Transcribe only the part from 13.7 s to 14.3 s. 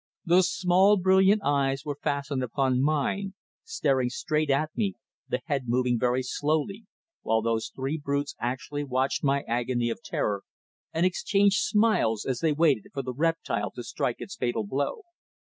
to strike